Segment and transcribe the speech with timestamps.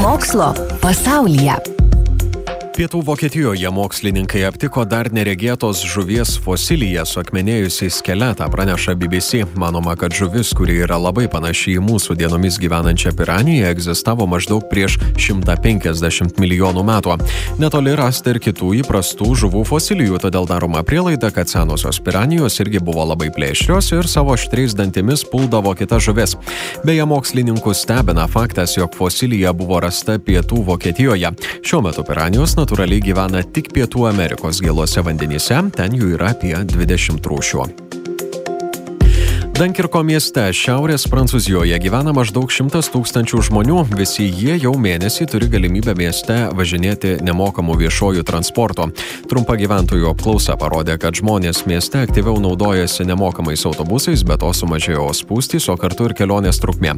[0.00, 1.79] Mokslo pasaulyje.
[2.80, 9.42] Pietų Vokietijoje mokslininkai aptiko dar neregėtos žuvies fosiliją suakmenėjusį skeletą, praneša BBC.
[9.60, 14.96] Manoma, kad žuvis, kuri yra labai panaši į mūsų dienomis gyvenančią piraniją, egzistavo maždaug prieš
[15.20, 17.18] 150 milijonų metų.
[17.60, 23.04] Netoli rasta ir kitų įprastų žuvų fosilijų, todėl daroma prielaida, kad senosios piranijos irgi buvo
[23.12, 26.38] labai plėšrios ir savo aštriais dantimis puldavo kitas žuvis.
[26.88, 31.36] Beje, mokslininkus stebina faktas, jog fosilija buvo rasta Pietų Vokietijoje.
[31.60, 32.69] Šiuo metu piranijos natūraliai
[33.02, 37.99] gyvena tik Pietų Amerikos gėlose vandenyse, ten jų yra apie 20 rūšių.
[39.60, 45.92] Dankirko mieste šiaurės Prancūzijoje gyvena maždaug šimtas tūkstančių žmonių, visi jie jau mėnesį turi galimybę
[45.98, 48.86] mieste važinėti nemokamų viešojų transporto.
[49.28, 55.68] Trumpa gyventojų apklausa parodė, kad žmonės mieste aktyviau naudojasi nemokamais autobusais, bet to sumažėjo spūstys,
[55.68, 56.94] o kartu ir kelionės trukmė.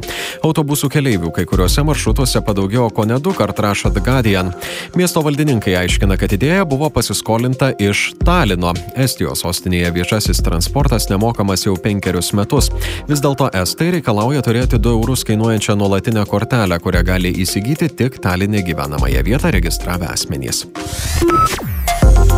[0.47, 4.53] Autobusų keleivių kai kuriuose maršrutuose padaugėjo ko ne du kart rašo The Guardian.
[4.95, 8.71] Miesto valdininkai aiškina, kad idėja buvo pasiskolinta iš Talino.
[8.95, 12.69] Estijos sostinėje viešasis transportas nemokamas jau penkerius metus metus.
[13.09, 18.63] Vis dėlto estai reikalauja turėti 2 eurus kainuojančią nuolatinę kortelę, kurią gali įsigyti tik Talinė
[18.63, 20.65] gyvenamąją vietą registravę asmenys.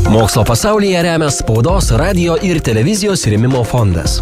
[0.10, 4.22] Mokslo pasaulyje remia spaudos, radio ir televizijos rėmimo fondas.